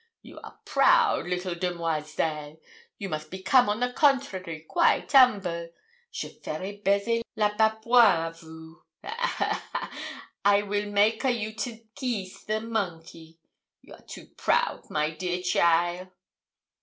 [0.23, 2.57] You are proud, little demoiselle;
[2.97, 5.69] you must become, on the contrary, quaite humble.
[6.11, 9.91] Je ferai baiser le babouin à vous ha, ha, ha!
[10.43, 13.37] I weel make a you to kees the monkey.
[13.83, 16.09] You are too proud, my dear cheaile.'